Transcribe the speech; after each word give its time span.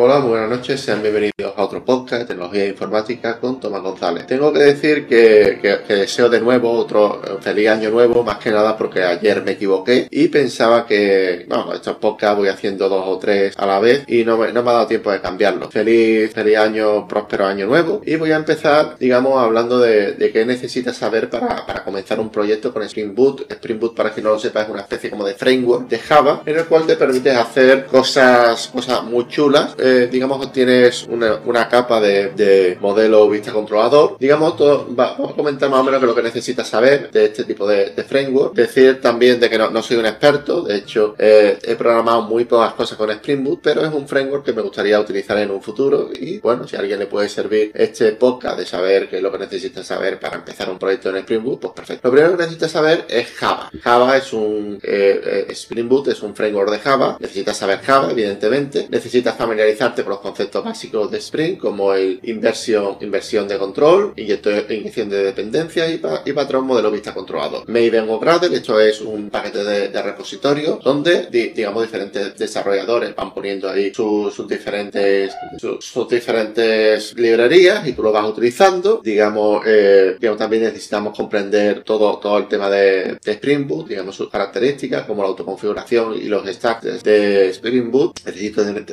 Hola, 0.00 0.20
buenas 0.20 0.48
noches, 0.48 0.80
sean 0.80 1.02
bienvenidos 1.02 1.54
a 1.56 1.64
otro 1.64 1.84
podcast 1.84 2.22
de 2.22 2.28
tecnología 2.28 2.66
informática 2.66 3.40
con 3.40 3.58
Tomás 3.58 3.82
González. 3.82 4.28
Tengo 4.28 4.52
que 4.52 4.60
decir 4.60 5.08
que, 5.08 5.58
deseo 5.88 6.28
de 6.28 6.40
nuevo 6.40 6.70
otro 6.70 7.20
feliz 7.40 7.68
año 7.68 7.90
nuevo, 7.90 8.22
más 8.22 8.38
que 8.38 8.52
nada 8.52 8.76
porque 8.76 9.02
ayer 9.02 9.42
me 9.42 9.52
equivoqué 9.52 10.06
y 10.08 10.28
pensaba 10.28 10.86
que, 10.86 11.46
bueno, 11.48 11.74
estos 11.74 11.96
podcasts 11.96 12.38
voy 12.38 12.46
haciendo 12.46 12.88
dos 12.88 13.08
o 13.08 13.18
tres 13.18 13.54
a 13.56 13.66
la 13.66 13.80
vez 13.80 14.04
y 14.06 14.24
no 14.24 14.38
me, 14.38 14.52
no 14.52 14.62
me 14.62 14.70
ha 14.70 14.74
dado 14.74 14.86
tiempo 14.86 15.10
de 15.10 15.20
cambiarlo. 15.20 15.68
Feliz, 15.68 16.32
feliz 16.32 16.58
año, 16.58 17.08
próspero 17.08 17.46
año 17.46 17.66
nuevo 17.66 18.00
y 18.06 18.14
voy 18.14 18.30
a 18.30 18.36
empezar, 18.36 18.96
digamos, 19.00 19.36
hablando 19.42 19.80
de, 19.80 20.30
qué 20.32 20.46
necesitas 20.46 20.96
saber 20.96 21.28
para, 21.28 21.66
para 21.66 21.82
comenzar 21.82 22.20
un 22.20 22.30
proyecto 22.30 22.72
con 22.72 22.84
Spring 22.84 23.16
Boot. 23.16 23.50
Spring 23.50 23.80
Boot, 23.80 23.96
para 23.96 24.12
quien 24.12 24.22
no 24.22 24.30
lo 24.30 24.38
sepa, 24.38 24.62
es 24.62 24.68
una 24.68 24.82
especie 24.82 25.10
como 25.10 25.26
de 25.26 25.34
framework 25.34 25.88
de 25.88 25.98
Java 25.98 26.42
en 26.46 26.56
el 26.56 26.66
cual 26.66 26.86
te 26.86 26.94
permite 26.94 27.32
hacer 27.32 27.86
cosas, 27.86 28.68
cosas 28.68 29.02
muy 29.02 29.26
chulas 29.26 29.74
eh, 29.76 29.87
digamos 30.10 30.44
que 30.44 30.52
tienes 30.52 31.06
una, 31.08 31.68
capa 31.68 32.00
de, 32.00 32.78
modelo 32.80 33.28
vista 33.28 33.52
controlador. 33.52 34.16
Digamos, 34.18 34.56
todo, 34.56 34.86
vamos 34.90 35.32
a 35.32 35.34
comentar 35.34 35.68
más 35.70 35.80
o 35.80 35.84
menos 35.84 36.00
que 36.00 36.06
lo 36.06 36.14
que 36.14 36.22
necesitas 36.22 36.68
saber 36.68 37.10
de 37.10 37.26
este 37.26 37.44
tipo 37.44 37.66
de, 37.66 37.92
framework. 38.08 38.54
Decir 38.54 39.00
también 39.00 39.40
de 39.40 39.50
que 39.50 39.58
no, 39.58 39.82
soy 39.82 39.96
un 39.96 40.06
experto, 40.06 40.62
de 40.62 40.76
hecho 40.76 41.14
eh, 41.18 41.58
he 41.62 41.74
programado 41.74 42.22
muy 42.22 42.44
pocas 42.44 42.72
cosas 42.74 42.96
con 42.96 43.10
Spring 43.10 43.44
Boot, 43.44 43.60
pero 43.62 43.84
es 43.84 43.92
un 43.92 44.08
framework 44.08 44.44
que 44.44 44.52
me 44.52 44.62
gustaría 44.62 44.98
utilizar 44.98 45.36
en 45.38 45.50
un 45.50 45.60
futuro 45.60 46.10
y 46.12 46.38
bueno, 46.38 46.66
si 46.66 46.76
a 46.76 46.80
alguien 46.80 46.98
le 46.98 47.06
puede 47.06 47.28
servir 47.28 47.70
este 47.74 48.12
podcast 48.12 48.58
de 48.58 48.66
saber 48.66 49.08
qué 49.08 49.16
es 49.16 49.22
lo 49.22 49.30
que 49.30 49.38
necesitas 49.38 49.86
saber 49.86 50.18
para 50.18 50.36
empezar 50.36 50.70
un 50.70 50.78
proyecto 50.78 51.10
en 51.10 51.16
Spring 51.16 51.42
Boot, 51.42 51.60
pues 51.60 51.72
perfecto. 51.74 52.08
Lo 52.08 52.12
primero 52.12 52.36
que 52.36 52.42
necesitas 52.42 52.70
saber 52.70 53.04
es 53.08 53.28
Java. 53.32 53.70
Java 53.82 54.16
es 54.16 54.32
un 54.32 54.78
eh, 54.82 55.46
Spring 55.50 55.88
Boot, 55.88 56.08
es 56.08 56.22
un 56.22 56.34
framework 56.34 56.70
de 56.70 56.78
Java. 56.78 57.16
Necesitas 57.20 57.56
saber 57.56 57.80
Java, 57.80 58.10
evidentemente. 58.10 58.86
Necesitas 58.90 59.36
familiarizarte 59.78 60.02
con 60.02 60.10
los 60.10 60.20
conceptos 60.20 60.64
básicos 60.64 61.10
de 61.10 61.18
Spring, 61.18 61.56
como 61.56 61.94
el 61.94 62.20
inversión, 62.24 62.96
inversión 63.00 63.46
de 63.46 63.58
control, 63.58 64.12
inyección 64.16 65.08
de 65.08 65.24
dependencia 65.24 65.88
y, 65.88 66.00
y 66.24 66.32
patrón 66.32 66.66
modelo 66.66 66.90
vista 66.90 67.14
controlador. 67.14 67.68
Maven 67.68 68.08
o 68.08 68.18
Gradle, 68.18 68.56
esto 68.56 68.80
es 68.80 69.00
un 69.00 69.30
paquete 69.30 69.64
de, 69.64 70.02
repositorio 70.02 70.78
donde, 70.82 71.26
digamos, 71.30 71.82
diferentes 71.82 72.36
desarrolladores 72.36 73.14
van 73.14 73.34
poniendo 73.34 73.68
ahí 73.68 73.92
sus, 73.94 74.46
diferentes, 74.48 75.32
sus, 75.58 76.08
diferentes 76.08 77.14
librerías 77.16 77.86
y 77.86 77.92
tú 77.92 78.02
lo 78.02 78.12
vas 78.12 78.26
utilizando. 78.26 79.00
Digamos, 79.02 79.62
eh, 79.66 80.16
también 80.38 80.62
necesitamos 80.62 81.16
comprender 81.16 81.82
todo, 81.82 82.18
todo 82.18 82.38
el 82.38 82.48
tema 82.48 82.70
de, 82.70 83.18
Spring 83.24 83.66
Boot, 83.66 83.88
digamos, 83.88 84.16
sus 84.16 84.30
características, 84.30 85.04
como 85.04 85.22
la 85.22 85.28
autoconfiguración 85.28 86.14
y 86.14 86.24
los 86.24 86.46
stacks 86.48 87.02
de 87.02 87.48
Spring 87.50 87.90
Boot. 87.90 88.20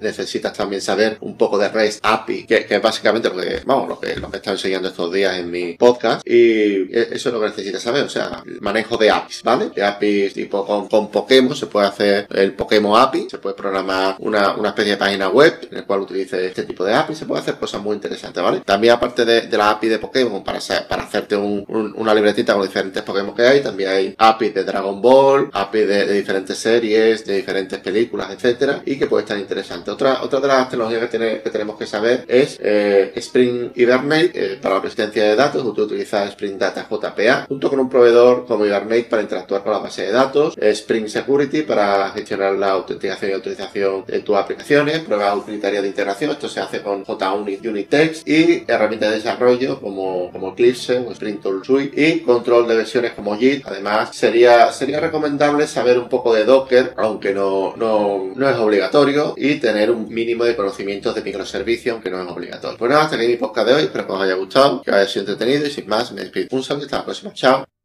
necesitas 0.00 0.52
también 0.52 0.69
saber 0.78 1.16
un 1.20 1.36
poco 1.36 1.58
de 1.58 1.68
REST 1.68 2.00
API, 2.04 2.46
que, 2.46 2.66
es 2.68 2.82
básicamente 2.82 3.28
lo 3.28 3.36
que, 3.36 3.62
vamos, 3.64 3.88
lo 3.88 4.00
que, 4.00 4.16
lo 4.16 4.30
que 4.30 4.38
he 4.38 4.50
enseñando 4.50 4.88
estos 4.88 5.12
días 5.12 5.38
en 5.38 5.50
mi 5.50 5.74
podcast. 5.74 6.26
Y 6.26 6.92
eso 6.92 7.28
es 7.28 7.32
lo 7.32 7.40
que 7.40 7.46
necesitas 7.46 7.82
saber, 7.82 8.04
o 8.04 8.08
sea, 8.08 8.42
manejo 8.60 8.96
de 8.96 9.10
APIs, 9.10 9.42
¿vale? 9.42 9.70
De 9.70 9.82
APIs 9.82 10.34
tipo 10.34 10.64
con, 10.66 10.88
con 10.88 11.10
Pokémon, 11.10 11.56
se 11.56 11.66
puede 11.66 11.86
hacer 11.86 12.26
el 12.30 12.52
Pokémon 12.52 13.00
API, 13.00 13.28
se 13.30 13.38
puede 13.38 13.54
programar 13.54 14.16
una, 14.18 14.54
una 14.54 14.70
especie 14.70 14.92
de 14.92 14.98
página 14.98 15.28
web 15.28 15.68
en 15.70 15.78
el 15.78 15.84
cual 15.84 16.00
utilice 16.00 16.46
este 16.46 16.64
tipo 16.64 16.84
de 16.84 16.94
API, 16.94 17.14
se 17.14 17.26
puede 17.26 17.40
hacer 17.40 17.56
cosas 17.56 17.82
muy 17.82 17.94
interesantes, 17.94 18.42
¿vale? 18.42 18.60
También 18.60 18.94
aparte 18.94 19.24
de, 19.24 19.42
de 19.42 19.56
la 19.56 19.70
API 19.70 19.88
de 19.88 19.98
Pokémon, 19.98 20.44
para, 20.44 20.60
para 20.88 21.04
hacerte 21.04 21.36
un, 21.36 21.64
una 21.96 22.14
libretita 22.14 22.54
con 22.54 22.62
diferentes 22.62 23.02
Pokémon 23.02 23.34
que 23.34 23.42
hay, 23.42 23.60
también 23.60 23.90
hay 23.90 24.14
API 24.16 24.50
de 24.50 24.64
Dragon 24.64 25.00
Ball, 25.00 25.50
API 25.52 25.80
de, 25.80 26.06
de 26.06 26.14
diferentes 26.14 26.58
series, 26.58 27.24
de 27.24 27.36
diferentes 27.36 27.78
películas, 27.78 28.30
etcétera, 28.30 28.82
y 28.84 28.98
que 28.98 29.06
puede 29.06 29.22
estar 29.22 29.38
interesante. 29.38 29.90
Otra, 29.90 30.22
otra 30.22 30.40
de 30.40 30.48
las 30.48 30.59
tecnologías 30.68 31.08
que, 31.08 31.40
que 31.42 31.50
tenemos 31.50 31.78
que 31.78 31.86
saber 31.86 32.24
es 32.28 32.58
eh, 32.62 33.12
Spring 33.16 33.72
Hibernate 33.74 34.30
eh, 34.34 34.58
para 34.60 34.76
la 34.76 34.82
presencia 34.82 35.24
de 35.24 35.36
datos. 35.36 35.64
Utiliza 35.64 36.24
Spring 36.26 36.58
Data 36.58 36.86
JPA 36.90 37.46
junto 37.48 37.70
con 37.70 37.80
un 37.80 37.88
proveedor 37.88 38.46
como 38.46 38.66
Hibernate 38.66 39.04
para 39.04 39.22
interactuar 39.22 39.62
con 39.62 39.72
la 39.72 39.78
base 39.78 40.02
de 40.02 40.12
datos. 40.12 40.56
Spring 40.58 41.08
Security 41.08 41.62
para 41.62 42.10
gestionar 42.10 42.54
la 42.54 42.70
autenticación 42.70 43.30
y 43.30 43.34
autorización 43.34 44.04
de 44.06 44.20
tus 44.20 44.36
aplicaciones. 44.36 45.00
Pruebas 45.00 45.36
utilitarias 45.36 45.82
de 45.82 45.88
integración. 45.88 46.30
Esto 46.32 46.48
se 46.48 46.60
hace 46.60 46.82
con 46.82 47.04
JUnit 47.04 47.64
Unitex 47.64 48.26
y 48.26 48.64
herramientas 48.66 49.10
de 49.10 49.16
desarrollo 49.16 49.80
como, 49.80 50.30
como 50.30 50.52
Eclipse 50.52 50.98
o 50.98 51.12
Spring 51.12 51.40
Tool 51.40 51.64
Suite 51.64 52.00
y 52.00 52.20
control 52.20 52.68
de 52.68 52.76
versiones 52.76 53.12
como 53.12 53.36
Git. 53.36 53.66
Además, 53.66 54.10
sería, 54.14 54.72
sería 54.72 55.00
recomendable 55.00 55.66
saber 55.66 55.98
un 55.98 56.08
poco 56.08 56.34
de 56.34 56.44
Docker, 56.44 56.94
aunque 56.96 57.32
no, 57.32 57.74
no, 57.76 58.32
no 58.34 58.48
es 58.48 58.56
obligatorio, 58.56 59.34
y 59.36 59.56
tener 59.56 59.90
un 59.90 60.08
mínimo 60.08 60.44
de 60.44 60.49
conocimientos 60.56 61.14
de 61.14 61.22
microservicio, 61.22 61.92
aunque 61.94 62.10
no 62.10 62.22
es 62.22 62.28
obligatorio. 62.28 62.78
Bueno, 62.78 62.98
hasta 62.98 63.16
aquí 63.16 63.26
mi 63.26 63.36
podcast 63.36 63.68
de 63.68 63.74
hoy. 63.74 63.82
Espero 63.84 64.06
que 64.06 64.12
os 64.12 64.22
haya 64.22 64.34
gustado, 64.34 64.82
que 64.82 64.90
os 64.90 64.96
haya 64.96 65.08
sido 65.08 65.22
entretenido 65.22 65.66
y 65.66 65.70
sin 65.70 65.88
más, 65.88 66.12
me 66.12 66.22
despido. 66.22 66.48
Un 66.50 66.62
saludo 66.62 66.84
y 66.84 66.86
hasta 66.86 66.98
la 66.98 67.04
próxima. 67.04 67.32
Chao. 67.32 67.79